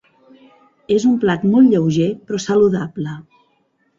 És 0.95 1.05
un 1.09 1.19
plat 1.25 1.43
molt 1.51 1.69
lleuger 1.73 2.09
però 2.29 2.41
saludable. 2.47 3.17